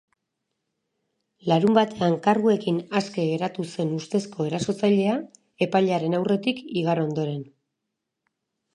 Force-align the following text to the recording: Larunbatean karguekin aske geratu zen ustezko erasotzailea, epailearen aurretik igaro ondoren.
Larunbatean 1.51 2.15
karguekin 2.29 2.81
aske 3.01 3.27
geratu 3.33 3.67
zen 3.75 3.93
ustezko 3.99 4.49
erasotzailea, 4.53 5.21
epailearen 5.69 6.21
aurretik 6.23 6.67
igaro 6.83 7.09
ondoren. 7.13 7.49